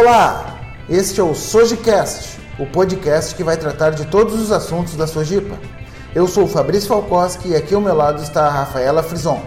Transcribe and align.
Olá, 0.00 0.58
este 0.88 1.20
é 1.20 1.22
o 1.22 1.34
Sojicast, 1.34 2.40
o 2.58 2.64
podcast 2.64 3.34
que 3.34 3.44
vai 3.44 3.58
tratar 3.58 3.90
de 3.90 4.06
todos 4.06 4.40
os 4.40 4.50
assuntos 4.50 4.96
da 4.96 5.06
Sojipa. 5.06 5.58
Eu 6.14 6.26
sou 6.26 6.44
o 6.44 6.48
Fabrício 6.48 6.88
Falcoski 6.88 7.50
e 7.50 7.54
aqui 7.54 7.74
ao 7.74 7.82
meu 7.82 7.94
lado 7.94 8.22
está 8.22 8.46
a 8.46 8.50
Rafaela 8.50 9.02
Frison. 9.02 9.42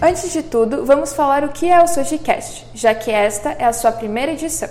Antes 0.00 0.32
de 0.32 0.44
tudo, 0.44 0.86
vamos 0.86 1.12
falar 1.12 1.42
o 1.42 1.48
que 1.48 1.68
é 1.68 1.82
o 1.82 1.88
Sojicast, 1.88 2.64
já 2.74 2.94
que 2.94 3.10
esta 3.10 3.50
é 3.58 3.64
a 3.64 3.72
sua 3.72 3.90
primeira 3.90 4.30
edição. 4.30 4.68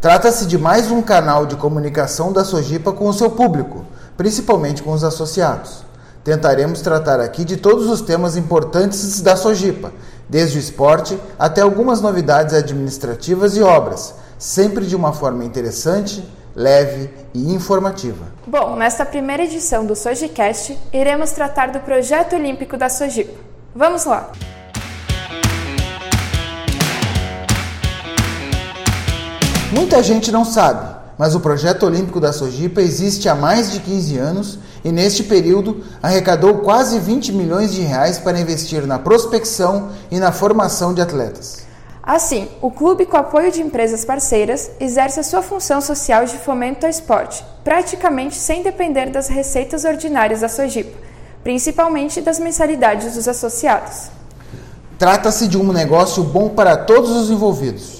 Trata-se 0.00 0.46
de 0.46 0.56
mais 0.56 0.92
um 0.92 1.02
canal 1.02 1.44
de 1.44 1.56
comunicação 1.56 2.32
da 2.32 2.44
Sojipa 2.44 2.92
com 2.92 3.08
o 3.08 3.12
seu 3.12 3.32
público, 3.32 3.84
principalmente 4.18 4.82
com 4.82 4.90
os 4.90 5.04
associados. 5.04 5.84
Tentaremos 6.24 6.82
tratar 6.82 7.20
aqui 7.20 7.44
de 7.44 7.56
todos 7.56 7.86
os 7.86 8.02
temas 8.02 8.36
importantes 8.36 9.22
da 9.22 9.36
Sojipa, 9.36 9.92
desde 10.28 10.58
o 10.58 10.60
esporte 10.60 11.18
até 11.38 11.62
algumas 11.62 12.02
novidades 12.02 12.52
administrativas 12.52 13.56
e 13.56 13.62
obras, 13.62 14.14
sempre 14.36 14.84
de 14.84 14.96
uma 14.96 15.12
forma 15.12 15.44
interessante, 15.44 16.28
leve 16.54 17.08
e 17.32 17.54
informativa. 17.54 18.26
Bom, 18.44 18.74
nesta 18.74 19.06
primeira 19.06 19.44
edição 19.44 19.86
do 19.86 19.94
Sojicast, 19.94 20.76
iremos 20.92 21.30
tratar 21.30 21.70
do 21.70 21.78
projeto 21.78 22.34
olímpico 22.34 22.76
da 22.76 22.88
Sojipa. 22.88 23.38
Vamos 23.72 24.04
lá! 24.04 24.32
Muita 29.70 30.02
gente 30.02 30.32
não 30.32 30.44
sabe, 30.44 30.97
mas 31.18 31.34
o 31.34 31.40
projeto 31.40 31.84
olímpico 31.84 32.20
da 32.20 32.32
Sojipa 32.32 32.80
existe 32.80 33.28
há 33.28 33.34
mais 33.34 33.72
de 33.72 33.80
15 33.80 34.16
anos 34.16 34.58
e 34.84 34.92
neste 34.92 35.24
período 35.24 35.84
arrecadou 36.00 36.58
quase 36.58 36.98
20 37.00 37.32
milhões 37.32 37.72
de 37.72 37.82
reais 37.82 38.18
para 38.18 38.38
investir 38.38 38.86
na 38.86 38.98
prospecção 38.98 39.90
e 40.10 40.20
na 40.20 40.30
formação 40.30 40.94
de 40.94 41.02
atletas. 41.02 41.66
Assim, 42.00 42.48
o 42.62 42.70
clube, 42.70 43.04
com 43.04 43.18
apoio 43.18 43.52
de 43.52 43.60
empresas 43.60 44.02
parceiras, 44.02 44.70
exerce 44.80 45.20
a 45.20 45.22
sua 45.22 45.42
função 45.42 45.80
social 45.82 46.24
de 46.24 46.38
fomento 46.38 46.86
ao 46.86 46.90
esporte, 46.90 47.44
praticamente 47.62 48.34
sem 48.34 48.62
depender 48.62 49.10
das 49.10 49.28
receitas 49.28 49.84
ordinárias 49.84 50.40
da 50.40 50.48
Sojipa, 50.48 50.96
principalmente 51.42 52.22
das 52.22 52.38
mensalidades 52.38 53.14
dos 53.14 53.28
associados. 53.28 54.08
Trata-se 54.98 55.48
de 55.48 55.58
um 55.58 55.70
negócio 55.70 56.22
bom 56.24 56.48
para 56.48 56.78
todos 56.78 57.10
os 57.10 57.30
envolvidos. 57.30 57.97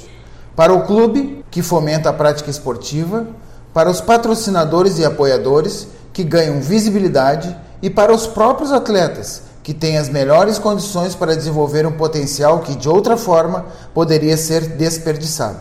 Para 0.59 0.75
o 0.75 0.83
clube, 0.83 1.45
que 1.53 1.63
fomenta 1.63 2.11
a 2.11 2.13
prática 2.13 2.51
esportiva, 2.51 3.29
para 3.73 3.89
os 3.89 4.01
patrocinadores 4.01 4.99
e 4.99 5.05
apoiadores, 5.05 5.87
que 6.13 6.25
ganham 6.25 6.61
visibilidade, 6.61 7.57
e 7.81 7.89
para 7.89 8.13
os 8.13 8.27
próprios 8.27 8.73
atletas, 8.73 9.43
que 9.63 9.73
têm 9.73 9.97
as 9.97 10.09
melhores 10.09 10.59
condições 10.59 11.15
para 11.15 11.37
desenvolver 11.37 11.87
um 11.87 11.93
potencial 11.93 12.59
que, 12.59 12.75
de 12.75 12.89
outra 12.89 13.17
forma, 13.17 13.67
poderia 13.95 14.37
ser 14.37 14.63
desperdiçado. 14.71 15.61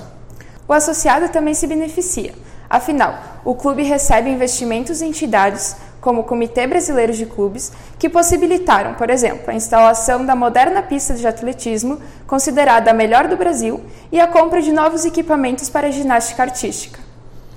O 0.67 0.73
associado 0.73 1.29
também 1.29 1.53
se 1.53 1.67
beneficia. 1.67 2.33
Afinal, 2.67 3.19
o 3.45 3.53
clube 3.53 3.83
recebe 3.83 4.31
investimentos 4.31 4.99
em 5.03 5.09
entidades 5.09 5.75
como 5.99 6.21
o 6.21 6.23
Comitê 6.23 6.67
Brasileiro 6.67 7.13
de 7.13 7.25
Clubes, 7.25 7.71
que 7.97 8.09
possibilitaram, 8.09 8.93
por 8.93 9.09
exemplo, 9.09 9.49
a 9.49 9.53
instalação 9.53 10.25
da 10.25 10.35
moderna 10.35 10.81
pista 10.81 11.13
de 11.13 11.27
atletismo, 11.27 11.99
considerada 12.25 12.91
a 12.91 12.93
melhor 12.93 13.27
do 13.27 13.37
Brasil, 13.37 13.81
e 14.11 14.19
a 14.19 14.27
compra 14.27 14.61
de 14.61 14.71
novos 14.71 15.05
equipamentos 15.05 15.69
para 15.69 15.91
ginástica 15.91 16.43
artística. 16.43 16.99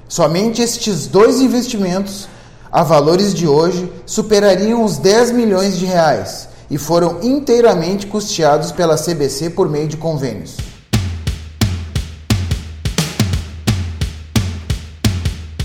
Somente 0.08 0.60
estes 0.60 1.06
dois 1.06 1.40
investimentos, 1.40 2.28
a 2.72 2.82
valores 2.82 3.32
de 3.32 3.46
hoje, 3.46 3.90
superariam 4.04 4.82
os 4.84 4.98
10 4.98 5.30
milhões 5.32 5.78
de 5.78 5.86
reais 5.86 6.48
e 6.70 6.78
foram 6.78 7.18
inteiramente 7.22 8.06
custeados 8.06 8.72
pela 8.72 8.96
CBC 8.96 9.50
por 9.50 9.68
meio 9.68 9.88
de 9.88 9.96
convênios. 9.96 10.56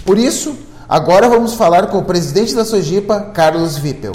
Por 0.06 0.20
isso, 0.20 0.56
Agora 0.88 1.28
vamos 1.28 1.56
falar 1.56 1.88
com 1.88 1.98
o 1.98 2.04
presidente 2.04 2.54
da 2.54 2.64
Sojipa, 2.64 3.20
Carlos 3.34 3.76
Vippel. 3.76 4.12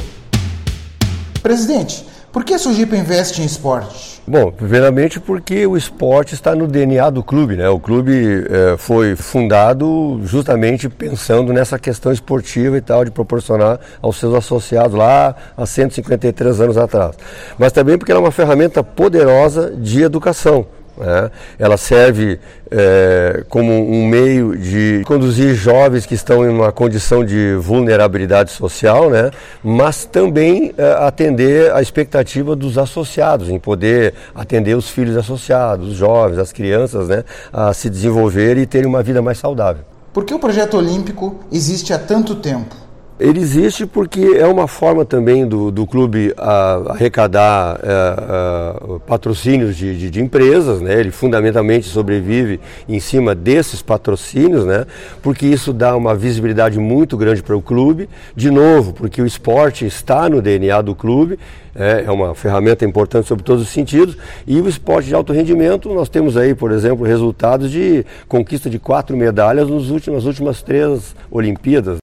Presidente, 1.43 2.07
por 2.33 2.45
que 2.45 2.55
a 2.55 2.59
Sojipa 2.61 2.97
investe 2.97 3.43
em 3.43 3.45
esporte? 3.45 4.23
Bom, 4.25 4.53
primeiramente 4.53 5.19
porque 5.19 5.67
o 5.67 5.77
esporte 5.77 6.33
está 6.33 6.55
no 6.55 6.69
DNA 6.69 7.11
do 7.11 7.25
clube, 7.25 7.57
né? 7.57 7.69
O 7.69 7.81
clube 7.81 8.47
é, 8.49 8.77
foi 8.79 9.17
fundado 9.17 10.21
justamente 10.23 10.89
pensando 10.89 11.53
nessa 11.53 11.77
questão 11.77 12.13
esportiva 12.13 12.77
e 12.77 12.81
tal, 12.81 13.05
de 13.05 13.11
proporcionar 13.11 13.81
aos 14.01 14.19
seus 14.19 14.33
associados 14.33 14.97
lá 14.97 15.35
há 15.57 15.67
153 15.67 16.61
anos 16.61 16.79
atrás. 16.79 17.17
Mas 17.59 17.73
também 17.73 17.99
porque 17.99 18.13
ela 18.13 18.21
é 18.21 18.25
uma 18.25 18.31
ferramenta 18.31 18.85
poderosa 18.85 19.73
de 19.73 20.03
educação. 20.03 20.67
Né? 21.01 21.31
Ela 21.59 21.77
serve 21.77 22.39
é, 22.71 23.43
como 23.49 23.73
um 23.73 24.07
meio 24.07 24.57
de 24.57 25.03
conduzir 25.07 25.55
jovens 25.55 26.05
que 26.05 26.15
estão 26.15 26.45
em 26.45 26.49
uma 26.49 26.71
condição 26.71 27.25
de 27.25 27.55
vulnerabilidade 27.55 28.51
social, 28.53 29.09
né? 29.09 29.31
mas 29.65 30.05
também 30.05 30.73
é, 30.77 30.93
atender 30.99 31.73
a 31.73 31.81
expectativa 31.81 32.55
dos 32.55 32.77
associados, 32.77 33.49
em 33.49 33.59
poder 33.59 34.15
atender 34.35 34.77
os 34.77 34.91
filhos 34.91 35.17
associados, 35.17 35.89
os 35.89 35.95
jovens, 35.95 36.39
as 36.39 36.53
crianças, 36.53 37.09
né? 37.09 37.25
a 37.53 37.73
se 37.73 37.89
desenvolver 37.89 38.59
e 38.59 38.67
terem 38.67 38.87
uma 38.87 39.03
vida 39.03 39.23
mais 39.23 39.39
saudável. 39.39 39.83
Por 40.13 40.25
que 40.25 40.35
o 40.35 40.39
projeto 40.39 40.77
olímpico 40.77 41.41
existe 41.51 41.93
há 41.93 41.99
tanto 41.99 42.35
tempo? 42.37 42.90
Ele 43.21 43.39
existe 43.39 43.85
porque 43.85 44.23
é 44.39 44.47
uma 44.47 44.67
forma 44.67 45.05
também 45.05 45.47
do, 45.47 45.71
do 45.71 45.87
clube 45.87 46.33
a, 46.39 46.93
arrecadar 46.93 47.77
a, 47.77 47.81
é, 47.83 48.95
a, 48.97 49.01
patrocínios 49.01 49.77
de, 49.77 49.95
de, 49.99 50.09
de, 50.09 50.23
empresas, 50.23 50.81
né? 50.81 50.99
ele 50.99 51.11
fundamentalmente 51.11 51.87
sobrevive 51.87 52.59
em 52.89 52.99
cima 52.99 53.35
desses 53.35 53.83
patrocínios, 53.83 54.65
né? 54.65 54.87
porque 55.23 55.45
isso 55.45 55.71
dá 55.71 55.95
uma 55.95 56.15
visibilidade 56.15 56.79
muito 56.79 57.15
grande 57.19 57.43
para 57.43 57.55
o 57.55 57.61
clube. 57.61 58.09
De 58.35 58.51
novo, 58.51 58.95
porque 58.95 59.21
o 59.21 59.27
esporte 59.27 59.85
está 59.85 60.27
no 60.27 60.41
DNA 60.41 60.81
do 60.81 60.95
clube, 60.95 61.39
é, 61.75 62.05
é 62.07 62.11
uma 62.11 62.35
ferramenta 62.35 62.87
importante 62.87 63.29
sobre 63.29 63.45
todos 63.45 63.63
os 63.63 63.69
sentidos. 63.69 64.17
E 64.47 64.59
o 64.63 64.67
esporte 64.67 65.09
de 65.09 65.15
alto 65.15 65.35
rendimento, 65.35 65.93
nós 65.93 66.09
temos 66.09 66.39
aí, 66.39 66.55
por 66.55 66.73
exemplo, 66.73 67.05
resultados 67.05 67.71
de 67.71 68.03
conquista 68.27 68.71
de 68.71 68.79
quatro 68.79 69.15
medalhas 69.15 69.69
nos 69.69 69.91
últimos, 69.91 70.25
nas 70.25 70.27
últimas 70.27 70.63
três 70.63 71.15
Olimpíadas. 71.31 72.00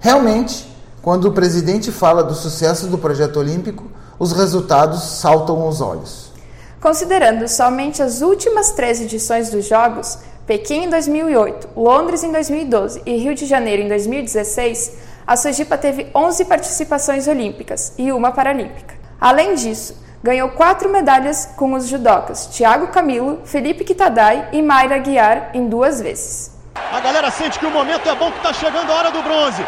Realmente, 0.00 0.66
quando 1.02 1.26
o 1.26 1.32
presidente 1.32 1.90
fala 1.90 2.22
do 2.22 2.34
sucesso 2.34 2.86
do 2.86 2.98
projeto 2.98 3.38
olímpico, 3.38 3.90
os 4.18 4.32
resultados 4.32 5.02
saltam 5.02 5.60
aos 5.62 5.80
olhos. 5.80 6.32
Considerando 6.80 7.48
somente 7.48 8.02
as 8.02 8.22
últimas 8.22 8.70
três 8.70 9.00
edições 9.00 9.50
dos 9.50 9.66
Jogos, 9.66 10.18
Pequim 10.46 10.84
em 10.84 10.88
2008, 10.88 11.68
Londres 11.76 12.22
em 12.24 12.32
2012 12.32 13.02
e 13.04 13.16
Rio 13.16 13.34
de 13.34 13.44
Janeiro 13.44 13.82
em 13.82 13.88
2016, 13.88 14.92
a 15.26 15.36
Sojipa 15.36 15.76
teve 15.76 16.06
11 16.14 16.46
participações 16.46 17.28
olímpicas 17.28 17.92
e 17.98 18.10
uma 18.12 18.32
paralímpica. 18.32 18.94
Além 19.20 19.54
disso, 19.56 19.94
ganhou 20.22 20.48
quatro 20.50 20.88
medalhas 20.88 21.46
com 21.56 21.74
os 21.74 21.86
judocas 21.86 22.46
Thiago 22.46 22.86
Camilo, 22.88 23.40
Felipe 23.44 23.84
Kitadai 23.84 24.48
e 24.52 24.62
Mayra 24.62 24.98
Guiar 24.98 25.50
em 25.52 25.68
duas 25.68 26.00
vezes. 26.00 26.57
A 26.92 27.00
galera 27.00 27.30
sente 27.30 27.58
que 27.58 27.66
o 27.66 27.70
momento 27.70 28.08
é 28.08 28.14
bom, 28.14 28.30
que 28.30 28.38
está 28.38 28.52
chegando 28.52 28.90
a 28.90 28.94
hora 28.94 29.10
do 29.10 29.22
bronze. 29.22 29.64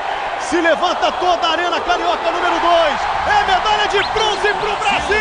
Se 0.48 0.60
levanta 0.60 1.12
toda 1.12 1.46
a 1.46 1.50
Arena 1.52 1.80
Carioca 1.80 2.30
número 2.30 2.58
2. 2.60 2.64
É 3.26 3.44
medalha 3.46 3.88
de 3.88 4.02
bronze 4.12 4.54
para 4.54 4.72
o 4.72 4.76
Brasil! 4.76 5.20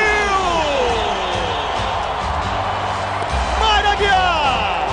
Mayra 3.60 3.96
Guiar! 3.96 4.88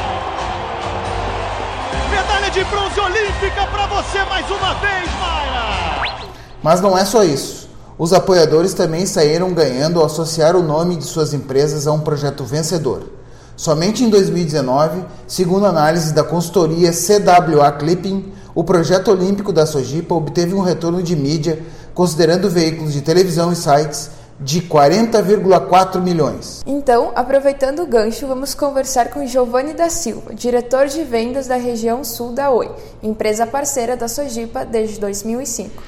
Medalha 2.11 2.51
de 2.51 2.65
bronze 2.65 3.01
olímpica 3.01 3.67
para 3.67 3.87
você 3.87 4.25
mais 4.25 4.51
uma 4.51 4.75
vez, 4.75 5.11
Mayra! 5.21 6.17
Mas 6.63 6.81
não 6.81 6.99
é 6.99 7.05
só 7.05 7.23
isso. 7.23 7.71
Os 7.99 8.13
apoiadores 8.13 8.75
também 8.75 9.07
saíram 9.07 9.55
ganhando 9.55 10.01
ao 10.01 10.07
associar 10.07 10.55
o 10.55 10.63
nome 10.63 10.97
de 10.97 11.05
suas 11.05 11.33
empresas 11.33 11.87
a 11.87 11.93
um 11.93 12.01
projeto 12.01 12.45
vencedor. 12.45 13.16
Somente 13.57 14.05
em 14.05 14.11
2019, 14.11 15.03
segundo 15.27 15.65
análise 15.65 16.13
da 16.13 16.23
consultoria 16.23 16.91
CWA 16.93 17.73
Clipping, 17.73 18.33
o 18.55 18.63
projeto 18.63 19.11
olímpico 19.11 19.51
da 19.51 19.65
Sojipa 19.65 20.15
obteve 20.15 20.55
um 20.55 20.61
retorno 20.61 21.03
de 21.03 21.17
mídia, 21.17 21.63
considerando 21.95 22.51
veículos 22.51 22.93
de 22.93 23.01
televisão 23.01 23.51
e 23.51 23.57
sites, 23.57 24.11
de 24.39 24.61
40,4 24.61 25.99
milhões. 26.03 26.63
Então, 26.67 27.13
aproveitando 27.15 27.81
o 27.81 27.87
gancho, 27.87 28.27
vamos 28.27 28.55
conversar 28.55 29.09
com 29.09 29.27
Giovanni 29.27 29.73
da 29.73 29.89
Silva, 29.89 30.35
diretor 30.35 30.89
de 30.89 31.03
vendas 31.03 31.47
da 31.47 31.57
região 31.57 32.05
sul 32.05 32.33
da 32.33 32.51
Oi, 32.51 32.71
empresa 33.03 33.47
parceira 33.47 33.97
da 33.97 34.07
Sojipa 34.07 34.67
desde 34.67 35.01
2005. 35.01 35.83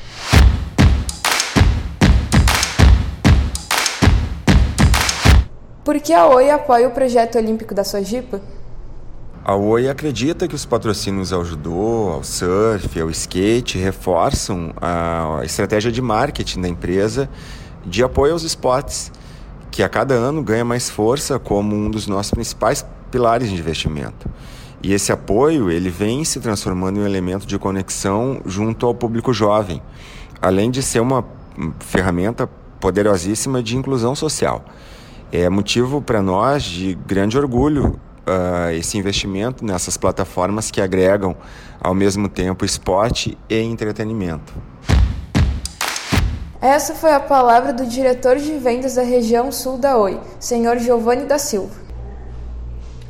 Por 5.89 5.99
que 6.01 6.13
a 6.13 6.27
Oi 6.27 6.51
apoia 6.51 6.87
o 6.87 6.91
projeto 6.91 7.39
olímpico 7.39 7.75
da 7.75 7.83
Sojipa? 7.83 8.43
A 9.43 9.57
Oi 9.57 9.89
acredita 9.89 10.47
que 10.47 10.55
os 10.55 10.67
patrocínios 10.67 11.33
ao 11.33 11.43
judô, 11.43 12.11
ao 12.11 12.23
surf, 12.23 13.01
ao 13.01 13.09
skate 13.09 13.79
reforçam 13.79 14.75
a 14.83 15.41
estratégia 15.45 15.91
de 15.91 16.03
marketing 16.03 16.61
da 16.61 16.69
empresa 16.69 17.27
de 17.87 18.05
apoio 18.05 18.35
aos 18.35 18.43
esportes, 18.43 19.11
que 19.71 19.83
a 19.83 19.89
cada 19.89 20.13
ano 20.13 20.43
ganha 20.43 20.63
mais 20.63 20.91
força 20.91 21.39
como 21.39 21.75
um 21.75 21.91
dos 21.91 22.07
nossos 22.07 22.33
principais 22.33 22.85
pilares 23.11 23.49
de 23.49 23.55
investimento. 23.55 24.29
E 24.83 24.93
esse 24.93 25.11
apoio 25.11 25.71
ele 25.71 25.89
vem 25.89 26.23
se 26.23 26.39
transformando 26.39 26.99
em 26.99 27.03
um 27.03 27.07
elemento 27.07 27.47
de 27.47 27.59
conexão 27.59 28.43
junto 28.45 28.85
ao 28.85 28.95
público 28.95 29.33
jovem, 29.33 29.81
além 30.43 30.71
de 30.71 30.83
ser 30.83 31.01
uma 31.01 31.25
ferramenta 31.81 32.47
poderosíssima 32.79 33.63
de 33.63 33.75
inclusão 33.75 34.15
social. 34.15 34.63
É 35.31 35.47
motivo 35.51 36.01
para 36.01 36.23
nós 36.23 36.63
de 36.63 36.95
grande 36.95 37.37
orgulho 37.37 38.01
uh, 38.27 38.71
esse 38.73 38.97
investimento 38.97 39.63
nessas 39.63 39.97
plataformas 39.99 40.71
que 40.71 40.81
agregam 40.81 41.37
ao 41.79 41.95
mesmo 41.95 42.31
tempo 42.31 42.65
esporte 42.65 43.37
e 43.49 43.61
entretenimento. 43.61 44.55
Essa 46.61 46.95
foi 46.95 47.13
a 47.13 47.21
palavra 47.21 47.75
do 47.75 47.87
diretor 47.87 48.37
de 48.37 48.57
vendas 48.57 48.95
da 48.95 49.03
região 49.03 49.53
sul 49.53 49.77
da 49.77 49.99
Oi, 49.99 50.19
senhor 50.41 50.79
Giovanni 50.79 51.27
da 51.27 51.39
Silva. 51.39 51.75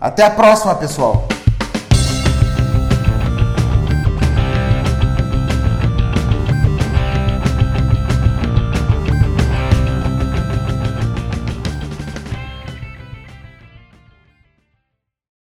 Até 0.00 0.24
a 0.24 0.30
próxima, 0.30 0.74
pessoal! 0.74 1.28